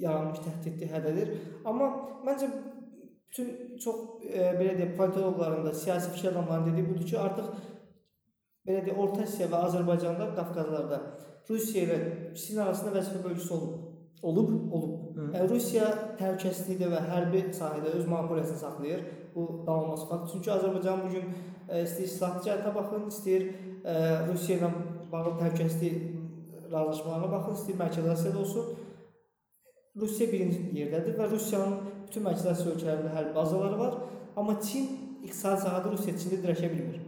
[0.00, 1.32] yaranmış təhdiddir, hədədir.
[1.68, 1.90] Amma
[2.26, 2.48] məncə
[3.30, 3.50] bütün
[3.82, 7.52] çox e, belə deyək politoloqların da, siyasi fikir adamlarının dediyi budur ki, artıq
[8.66, 11.02] belə deyək Orta Asiya və Azərbaycanda, Qafqazlarda
[11.50, 12.00] Rusiya ilə
[12.38, 13.89] Çin arasında vəzifə bölgüsü olub.
[14.22, 14.50] Olub?
[14.72, 15.16] Olub.
[15.16, 15.26] Hı.
[15.34, 15.86] Yəni Rusiya
[16.18, 19.04] təhlükəsizlikdə və hərbi sahədə öz monopoliyasını saxlayır.
[19.34, 20.32] Bu danılmaz fakt.
[20.32, 21.30] Çünki Azərbaycan bu gün
[21.68, 23.46] ə, istəyir silah ticarətə baxın, istəyir
[23.84, 23.94] ə,
[24.28, 24.70] Rusiya ilə
[25.12, 26.02] bağlı təhlükəsizlik
[26.72, 28.74] razılaşmalarına baxın, istəyir Mərkəzi Asiyada olsun.
[30.00, 33.96] Rusiya birinci yerdədir və Rusiyanın bütün Mərkəzi Asiya ölkələrində hərbi bazaları var,
[34.36, 34.92] amma Çin
[35.24, 37.00] iqtisadi sahədə Rusiya Çində dirəşə bilmir.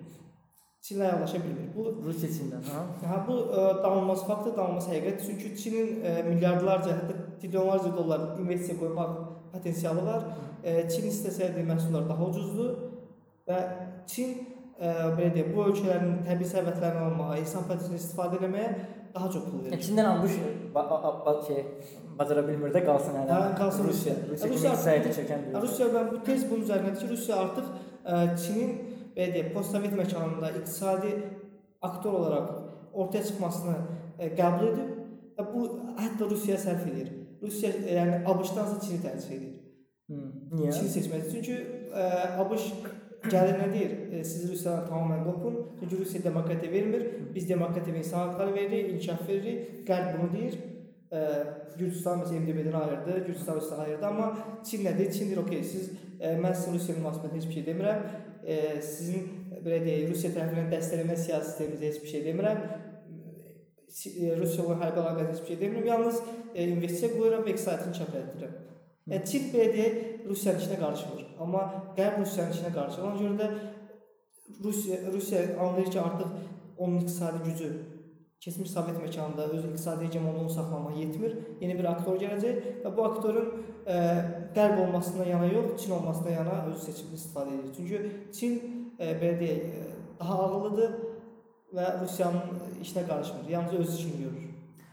[0.82, 1.66] Çinlə yaxınlaşa bilmir.
[1.76, 2.80] Bu Rusiya Çindən, ha?
[3.06, 5.20] Ha bu ə, danılmaz faktdır, danılmaz həqiqət.
[5.26, 9.12] Çünki Çinin ə, milyardlarca, hətta trilyonlarca dollar investisiya qoymaq
[9.52, 10.24] potensialı var.
[10.64, 12.72] Ə, Çin istəsəydi məhsullar daha ucuzdur
[13.46, 13.60] və
[14.10, 18.72] Çin ə, belə deyək, bu ölkələrin təbii sərvətlərini almağa, insan potensialını istifadə etməyə
[19.14, 19.82] daha çox pul verir.
[19.86, 20.38] Çindən almış
[20.74, 20.82] ba
[21.26, 21.60] ba şey
[22.18, 23.38] bacara bilmir də qalsın hələ.
[23.38, 24.16] Hə, qalsın Rusiya.
[24.32, 25.60] Rusiya Rusiya kimi iqtisadi çəkən bir.
[25.62, 30.52] Rusiya və bu tez bunun üzərindədir ki, Rusiya artıq ə, Çinin belə deyək, postsovet məkanında
[30.60, 31.12] iqtisadi
[31.82, 32.50] aktor olaraq
[32.92, 33.76] ortaya çıxmasını
[34.18, 34.90] ə, qəbul edib
[35.38, 35.66] və bu
[35.98, 37.12] hətta Rusiyaya sərf edir.
[37.42, 39.54] Rusiya ə, yəni ABŞ-dansa Çini tərcih edir.
[40.10, 40.24] Hı.
[40.56, 40.74] Niyə?
[40.76, 41.38] Çin seçməlidir.
[41.38, 41.56] Çünki
[41.92, 42.10] ə,
[42.44, 42.68] ABŞ
[43.30, 43.94] gəlir nə deyir?
[44.10, 45.58] E, siz Rusiyadan tamamilə qopun.
[45.80, 47.06] Çünki Rusiya demokratiya vermir.
[47.34, 49.72] Biz demokratiya və insan hüquqları veririk, inkişaf veririk.
[49.88, 50.58] Qərb bunu deyir.
[51.12, 51.20] E,
[51.78, 54.28] Gürcüstan məsələn MDB-dən ayırdı, Gürcüstan Rusiyadan ayırdı, amma
[54.68, 55.12] Çin nə deyir?
[55.12, 58.06] Çin deyir, okey, siz e, mən sizin Rusiya münasibətində heç bir şey demirəm.
[58.42, 59.28] E, sizin
[59.62, 62.62] belə deyək, Rusiya tərəfindən dəstəklənmə siyasi sisteminizə heç bir şey demirəm.
[62.62, 65.86] E, Rusiya ilə hərbi əlaqədə heç bir şey demirəm.
[65.92, 66.22] Yalnız
[66.54, 68.58] e, investisiya qoyuram və iqtisadiyyatını etdirirəm.
[69.12, 70.00] Yəni Çin belə deyək,
[70.30, 71.22] Rusiyanın işinə qarışmır.
[71.42, 71.62] Amma
[71.98, 73.06] Qərb Rusiyanın işinə qarışır.
[73.08, 76.28] Ona görə də Rusiya Rusiya anlayır ki, artıq
[76.78, 77.70] onun iqtisadi gücü
[78.42, 81.36] keçmiş Sovet məkanında öz iqtisadi hegemonluğunu saxlamağa yetmir.
[81.60, 83.48] Yeni bir aktor gələcək və bu aktorun
[83.86, 83.98] ə,
[84.56, 87.72] Qərb olmasına yana yox, Çin olmasına yana öz seçimini istifadə edir.
[87.76, 88.58] Çünki Çin
[88.98, 89.84] ə, belə deyək, ə,
[90.20, 90.96] daha ağıllıdır
[91.76, 93.48] və Rusiyanın işinə qarışmır.
[93.48, 94.48] Yalnız öz işini görür.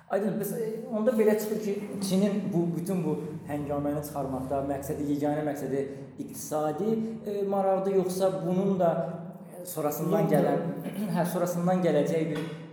[0.09, 1.73] Aydın, bəs e, onda belə çıxır ki,
[2.09, 3.11] Çinin bu bütün bu
[3.49, 5.83] həngaməni çıxarmaqda məqsədi, yeganə məqsədi
[6.23, 6.87] iqtisadi
[7.25, 8.89] e, maraqdır yoxsa bunun da
[9.53, 10.63] e, sonrasından gələn,
[11.15, 12.68] hə, sonrasından gələcək bir e,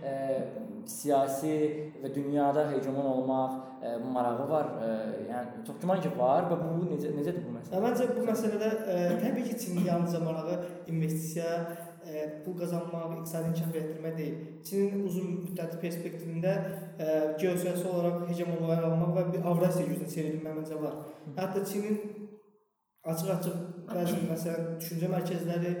[0.91, 1.55] siyasi
[2.01, 4.69] və dünyada hegemon olmaq e, marağı var.
[4.83, 4.89] E,
[5.31, 7.81] yəni çox güman ki var və bu necə necədir bu məsələ?
[7.85, 10.59] Məncə bu məsələdə ə, təbii ki, Çinin yalnızca marağı
[10.93, 11.55] investisiya,
[12.07, 14.37] ə, pul qazanmaq, iqtisadi inkişaf etdirmək deyil.
[14.69, 17.09] Çinin uzun müddətli perspektivində ə,
[17.41, 21.03] geosiyasi olaraq hegemonluğu ələ almaq və bir Avrasiya gücünə çevrilmək məncə var.
[21.37, 21.99] Hətta Çinin
[23.07, 25.73] açıq-açıq bəzi məsələn düşüncə mərkəzləri,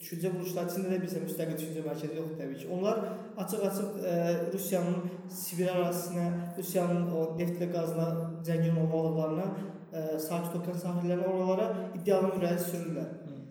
[0.00, 2.68] düşüncə quruluşları Çində də bizə müstəqil düşüncə mərkəzi yoxdur təbii ki.
[2.74, 3.00] Onlar
[3.44, 4.14] açıq-açıq ə,
[4.54, 4.98] Rusiyanın
[5.40, 6.26] Sibir ərazisinə,
[6.58, 8.08] Rusiyanın o neftlə qazla
[8.46, 13.10] zəngin olmalıqlarına ə, sakit okean sahillərinə oralara iddialı mürəyyət sürürlər.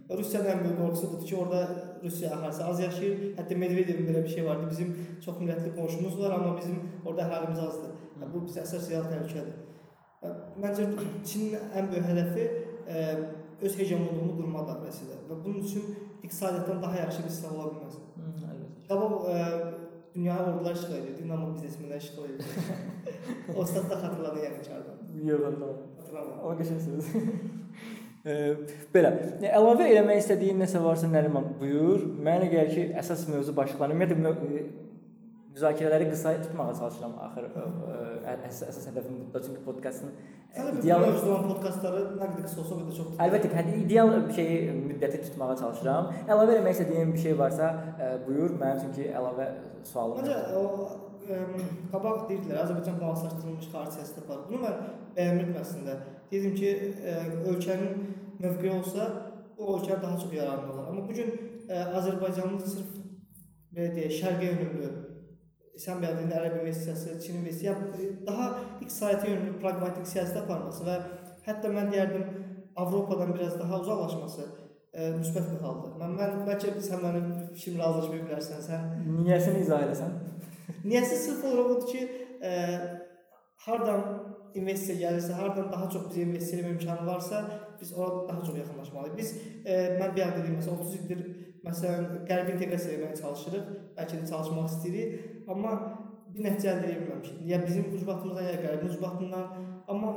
[0.10, 1.62] Və Rusiyanın ən böyük qorxusu budur ki, orada
[2.04, 3.22] Rusiya əhalisi az yaşayır.
[3.38, 4.66] Hətta Medvedevin belə bir şey vardı.
[4.72, 7.94] Bizim çox millətli qonşumuz var, amma bizim orada əhalimiz azdır.
[8.20, 9.56] Və bu bizə əsas real təhlükədir.
[10.64, 10.90] Məncə
[11.28, 12.50] Çinin ən böyük hədəfi
[12.84, 13.06] ə,
[13.64, 15.88] öz hegemonluğunu qurmaq dairəsində və bunun üçün
[16.24, 17.96] iqtisadiyyatdan daha yaxşı bir silah ola bilməz.
[18.90, 19.40] Qabaq ə,
[20.16, 22.78] dünya ordular işğal edirdi, amma biznesmenlər işğal edirdi.
[23.58, 24.98] o stat da xatırladı yəni çardan.
[25.30, 25.60] Yox.
[26.00, 26.40] Xatırlamıram.
[26.40, 27.12] Amma qəşəngsiniz.
[28.24, 28.34] E,
[28.94, 29.10] belə.
[29.44, 32.06] E, Əlavə eləmək istədiyin nəsə varsa Nəriman, buyur.
[32.24, 34.62] Mənə gəlir ki, əsas mövzu başlıqlarını ümumiyyətlə e,
[35.54, 37.46] müzakirələri qısa tutmağa çalışıram axır.
[38.50, 40.10] Əsas hədəfim budur çünki podkastın
[40.56, 43.12] e, ideal olan podkastları nə qədər qısa olsa o qədər çox.
[43.26, 46.10] Əlbəttə ki, hə, ideal şeyi müddəti tutmağa çalışıram.
[46.26, 48.58] Əlavə eləmək istədiyin bir şey varsa, ə, buyur.
[48.62, 49.48] Mənim çünki əlavə
[49.92, 50.50] sualım var.
[50.58, 50.66] o
[51.28, 51.40] ə,
[51.94, 54.44] qabaq deyirdilər Azərbaycan balanslaşdırılmış xarici siyasətə var.
[54.50, 54.82] Bunu mən
[55.20, 56.00] bəyənmirdim əslində.
[56.34, 56.74] Dedim ki,
[57.54, 58.06] ölkənin
[58.42, 59.10] mövqeyi olsa,
[59.58, 60.90] o ölkə daha çox yararlı olar.
[60.90, 61.34] Amma bu gün
[61.70, 63.02] Azərbaycanın sırf
[63.74, 65.13] belə deyək, şərqə yönümlü
[65.80, 68.50] sən bəyan etdin ərəb investisiyası, Çin investisiyası daha
[68.82, 70.98] iqtisadiyyata yönümlü praqmatik siyasət aparması və
[71.48, 72.28] hətta mən deyərdim
[72.76, 74.46] Avropadan biraz daha uzaqlaşması
[74.94, 75.96] e, müsbət bir haldır.
[76.02, 78.64] Mən mən bəlkə sən mənim fikrimi razılaşmaya bilərsən.
[78.68, 78.88] Sən
[79.20, 80.16] Niyəsini izah eləsən.
[80.90, 82.02] Niyəsi sırf olaraq odur ki,
[82.42, 82.54] e,
[83.66, 84.02] hardan
[84.58, 87.44] investisiya gəlirsə, hardan daha çox bizə investisiya etmə imkanı varsa,
[87.82, 89.18] biz ora daha çox yaxınlaşmalıyıq.
[89.18, 91.24] Biz e, mən bir dediyim məsələn 30 ildir
[91.64, 95.74] məsələn qərbi inteqrasiya etməyə çalışırıq, bəlkə də çalışmaq istəyirik, amma
[96.34, 97.42] bir nəticə əldə edə bilməmişik.
[97.50, 99.46] Ya bizim ucbatımızdan, ya qərbin ucbatından,
[99.88, 100.14] amma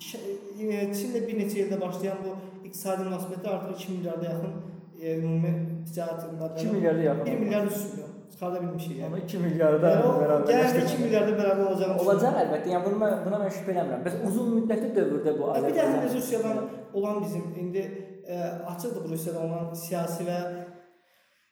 [0.00, 4.54] e, Çinlə bir neçə ildə başlayan bu iqtisadi münasibətlər artıq 2 milyarda yaxın
[5.00, 5.52] e, ümumi
[5.88, 6.22] ticarət
[6.56, 7.26] 2 milyarda yaxın.
[7.26, 9.06] 1 milyard 3 milyon çıxarda bilmişik yəni.
[9.06, 10.52] Amma 2 milyarda bərabər.
[10.54, 12.02] Yəni 2 milyarda bərabər olacaq.
[12.04, 12.72] Olacaq əlbəttə.
[12.74, 14.04] Yəni bunu mən, buna mən şübhə eləmirəm.
[14.06, 16.60] Bəs uzun müddətli dövrdə bu Bir də Rusiyadan
[16.94, 17.84] olan bizim indi
[18.26, 18.40] e,
[18.72, 20.38] açıqdır bu Rusiyadan olan siyasi və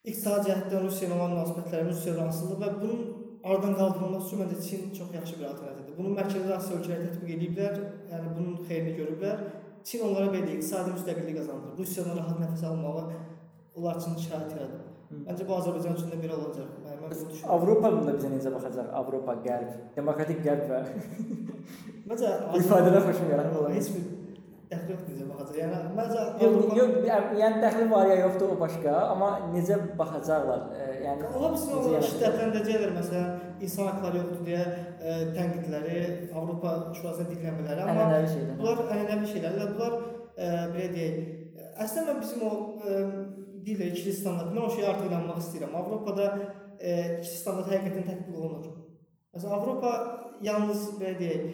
[0.08, 3.00] iqtisadi cəhətdən Rusiya ilə olan münasibətlərimiz rahatsızlığı və bunun
[3.44, 5.96] aradan qaldırılması üçün məncə Çin çox yaxşı bir alternativdir.
[5.98, 7.80] Bunu Mərkəzi Asiya ölkələri tətbiq ediblər,
[8.12, 9.46] yəni bunun xeyrini görüblər.
[9.88, 11.78] Çin onlara belə iqtisadi müstəqillik qazandırır.
[11.78, 13.04] Rusiyadan rahat nəfəs almağı
[13.78, 14.84] onlar üçün şərait yaradır.
[15.24, 16.72] Məncə bu Azərbaycan üçün də belə olacaq.
[16.84, 17.52] Mən bunu düşünürəm.
[17.54, 18.90] Avropa bunda bizə necə baxacaq?
[19.00, 20.82] Avropa, Qərb, demokratik Qərb və
[22.10, 23.76] Məncə ifadələr xoşuma gəlir olar.
[23.78, 24.17] heç bir
[24.68, 25.56] yoxdur necə baxacaq.
[25.58, 30.62] Yəni məncə Yox, yox, yəni dəxli var ya yoxdur o başqa, amma necə baxacaqlar?
[30.76, 32.10] E, yəni Ola bilsin o yanaşacaq?
[32.12, 34.64] şiddətləndirəcəklər məsələn insan hüquqları yoxdur deyə
[35.00, 36.02] e, tənqidləri,
[36.36, 38.54] Avropa Şurasına diklənmələri, amma Ənənəvi şeydir.
[38.60, 39.96] bunlar ənənəvi şeylərdir bunlar
[40.36, 41.16] e, belə deyək,
[41.86, 42.52] əslində bizim o
[42.84, 43.00] e,
[43.64, 45.74] dillə ikili standart, mən o şeyə artıq inanmaq istəyirəm.
[45.80, 46.28] Avropada
[46.78, 48.76] e, ikili standart həqiqətən tətbiq olunur.
[49.32, 49.90] Məsələn Avropa
[50.44, 51.48] yalnız belə deyək,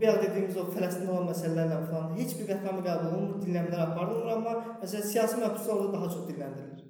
[0.00, 4.54] bayaq dediyimiz o Fələstin olan məsələlərlə falan heç bir qətnamə qəbul olunmur, dinləmələr aparılmır, amma
[4.82, 6.86] məsələn siyasi məhbuslar orada daha çox dinləndirilir.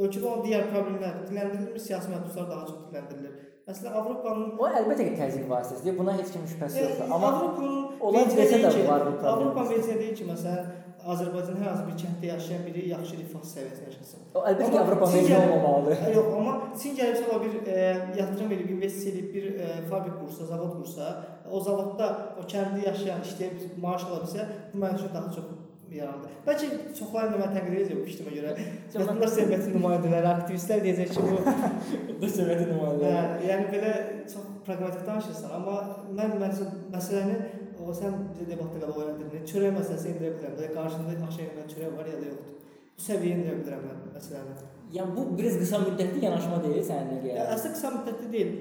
[0.00, 3.38] Ölkədə olan digər problemlər diləndirilmir, siyasi məhbuslar daha çox dilləndirilir.
[3.70, 5.96] Məsələn Avropanın O əlbəttə ki, təzyiq vasitəsidir.
[5.98, 7.10] Buna heç kimin şübhəsi yoxdur.
[7.14, 9.32] Amma Avropanın vecinnə desə də var bu problem.
[9.34, 10.70] Avropa vecinnə deyir ki, məsələn
[11.12, 14.24] Azərbaycan hər hansı bir kənddə yaşayan biri yaxşı rifah səviyyəsində yaşasın.
[14.36, 16.02] o əlbəttə ki, Avropa gəlib- olmamalıdır.
[16.16, 17.78] Yox, amma Çin gəlib sabah bir e,
[18.18, 21.06] yatırım edib, investisiya edib bir e, fabrik qursa, zavod qursa,
[21.52, 22.10] o zavodda
[22.40, 25.48] o kəndə yaşayan, işləyib maaş ala bilsə, bu mənim üçün daha çox
[25.90, 26.34] yararlıdır.
[26.46, 26.66] Bəlkə
[26.98, 28.52] çoxları da mən tənqid edəcək bu fikrimə görə.
[28.94, 33.48] Vətəndaş cəmiyyəti nümayəndələri, aktivistlər deyəcək ki, bu Dövlətin Hə, nümayəndələri.
[33.48, 33.92] yəni belə
[34.30, 35.76] çox praqmatik danışırsan, amma
[36.18, 37.38] mən məsəl məsələni
[37.80, 39.46] o sən bizə debatda qala oynadın.
[39.50, 42.58] Çörək məsələsi endirə bilirəm də, qarşında yeməyə çörək var ya da yoxdur.
[42.96, 44.56] Bu səviyyəyə endirə bilirəm mən məsələni.
[44.94, 48.52] Yəni bu biraz qısa müddətli yanaşma deyil sənin Yəni, əslində qısa müddətli deyil.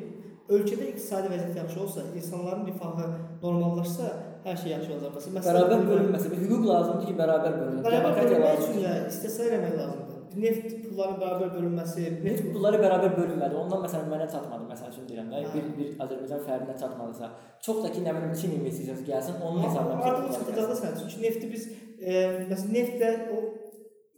[0.49, 3.07] Ölkədə iqtisadi vəziyyət yaxşı olsa, insanların rifahı
[3.43, 4.13] normallaşsa,
[4.45, 5.17] hər şey yaxşı olacaq.
[5.17, 7.83] Məsələn, məsələ Bərabər bir hüquq lazımdır ki, bərabər bölünsün.
[7.85, 10.15] Bərabər bölünmək üçün də istehsal eləmək lazımdır.
[10.39, 13.57] Neft pullarının bərabər bölünməsi, Neft pulları bərabər bölünmədi.
[13.61, 17.31] Ondan məsələn mənə çatmadı, məsəl üçün deyirəm də, bir bir Azərbaycan fərdinə çatmadısa,
[17.65, 20.01] çox da ki, nə bilim Çin investisiyası gəlsin, onun hesabına.
[20.11, 20.97] Artıq çatacaq da sən.
[21.01, 21.67] Çünki nefti biz
[22.01, 23.43] e, məsələn neftlə o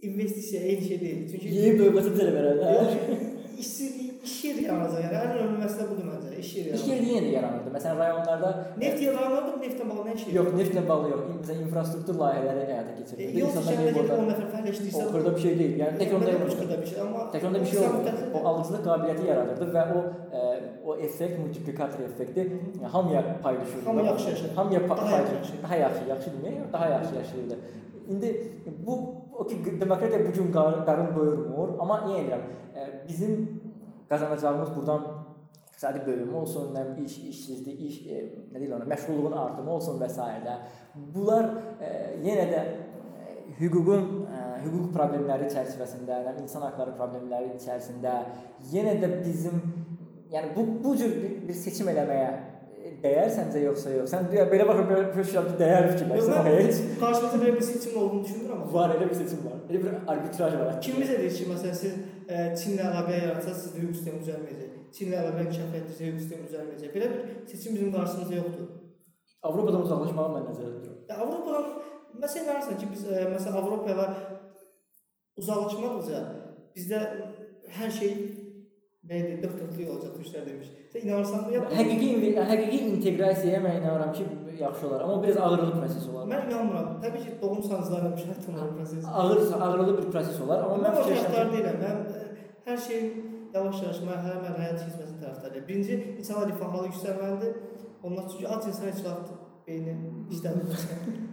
[0.02, 1.26] investisiya eyni şey deyil.
[1.32, 2.78] Çünki Yeyib dövləti bizə də verərlər.
[2.78, 2.94] Yox,
[3.64, 3.74] iş,
[4.28, 5.02] iş yeri yaranacaq.
[5.06, 6.32] Yəni ən önəmli məsələ budur məncə.
[6.44, 7.70] İş yeri İş yeri yenə yaranırdı.
[7.76, 8.50] Məsələn rayonlarda
[8.82, 10.34] Neft yarananda neftlə bağlı nə şey?
[10.38, 11.22] yox, neftlə bağlı yox.
[11.42, 13.40] Məsələn infrastruktur layihələri həyata E, keçirilirdi.
[13.40, 14.28] yox, İnsanlar şəhərdə gedib 10 orada.
[14.32, 15.76] nəfər fəaliyyəşdirsə, O xırda bir şey deyil.
[15.82, 16.54] Yəni tək onda yox.
[16.60, 18.04] xırda bir şey, amma Tək onda bir şey olmur.
[18.36, 20.00] O alıcılıq qabiliyyəti yaradırdı və o
[20.38, 20.40] e,
[20.86, 22.42] o effekt multiplikator effekti
[22.92, 23.86] hamıya pay düşürdü.
[23.86, 24.56] Hamı yaxşı yaşayır.
[24.56, 27.56] Hamıya pa Daha yaxşı yaxşı, demək, daha yaxşı yaşayırdı.
[28.10, 28.52] İndi
[28.86, 28.94] bu
[29.40, 32.44] o ki demokratiya bu gün qarın, qarın doyurmur, amma yenə deyirəm,
[32.76, 33.61] e, bizim
[34.12, 35.08] qazanacağımız buradan
[35.82, 38.22] iqtisadi bölünmə olsun, nə iş, işsizlik, iş, e,
[38.54, 40.28] nə deyirlər ona, məşğulluğun artımı olsun və s.
[41.16, 41.48] Bunlar
[41.82, 41.90] e,
[42.26, 48.20] yenə də e, hüququn e, hüquq problemləri çərçivəsində, nə bilim, insan hüquqları problemləri içərisində
[48.74, 49.58] yenə də bizim
[50.32, 54.14] yəni bu bu cür bir, bir seçim eləməyə e, dəyər səncə yoxsa yox?
[54.14, 56.82] Sən deyə belə baxıb belə düşünürəm ki, dəyər mən heç.
[57.02, 58.74] qarşımızda belə bir seçim olduğunu düşünmürəm amma.
[58.78, 59.60] Var elə bir seçim var.
[59.70, 60.74] Elə bir arbitraj var.
[60.78, 64.76] Də deyir ki, məsələn siz e, Çinlə əlaqə yaratsanız sizdə hüquq sistemi düzəlməyəcək.
[64.98, 66.94] Çinlə əlaqə inkişaf etdirsə hüquq sistemi düzəlməyəcək.
[66.96, 68.70] Belə bir seçim bizim qarşımızda yoxdur.
[69.50, 71.00] Avropadan uzaqlaşmağı mən nəzərdə tuturam.
[71.10, 71.66] Ya Avropadan
[72.24, 74.08] məsələn inanırsan ki, biz e, məsələn Avropa ilə
[75.42, 76.22] uzaqlaşmadıqca
[76.76, 77.02] bizdə
[77.78, 78.14] hər şey
[79.10, 80.18] belə dörtlük olacaq
[81.06, 81.54] inanırsan mı?
[81.54, 82.10] Ya, Həqiqi
[82.52, 84.24] həqiqi inteqrasiyaya mən inanıram ki,
[84.60, 86.28] yaxşı olar, amma biraz ağırlı proses olar.
[86.32, 86.88] mən inanmıram.
[87.04, 89.06] Təbii ki, doğum sancılarla müşahidə olunan proses.
[89.14, 91.78] Ağır ağırlı bir proses olar, amma mən mən fikirləşirəm deyiləm.
[91.86, 92.24] Mən e,
[92.68, 93.08] hər şeyin
[93.56, 95.68] yavaş-yavaş mərhələ-mərhələ həyat keçməsini tərəfdarıyam.
[95.68, 97.54] Birinci, insanlar rifahlı yüksəlməlidir.
[98.04, 99.34] Ondan çünki ac insan heç vaxt
[99.68, 99.94] beyni
[100.34, 101.30] işləmir.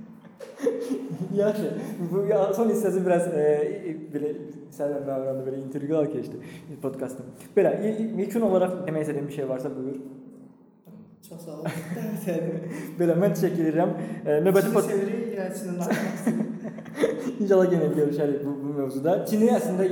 [1.34, 1.70] Yaxşı.
[2.12, 4.30] Bu ya, son hissəsi biraz e, belə
[4.74, 6.38] səndən məvranda belə intriqal keçdi
[6.82, 7.26] podkastın.
[7.56, 9.98] Belə i- ilkin olaraq demək istədiyim bir şey varsa buyur.
[11.26, 11.66] Çox sağ olun.
[12.98, 13.90] Belə mən təşəkkür edirəm.
[14.24, 16.44] E, növbəti Sizi pod sevirik, ilərisini danışmaq
[17.38, 19.12] İnşallah yenə görüşərik bu, bu mövzuda.
[19.30, 19.84] Çini əslində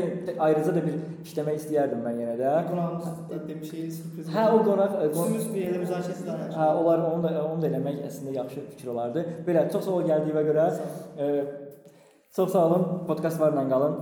[0.46, 2.52] ayrıca da bir işləmək istəyərdim mən yenə də.
[2.70, 4.30] Qonağımız demişik, sürpriz.
[4.34, 6.56] Hə o qonaq e, qon- Üstümüz bir yerdə müzakirə danışır.
[6.58, 9.26] Hə, onlar onu da onu da eləmək əslində yaxşı fikir olardı.
[9.46, 10.66] Belə çox sağ ol gəldiyinə görə.
[11.18, 11.30] E,
[12.36, 12.86] çox sağ olun.
[13.10, 13.98] Podkast varla qalın.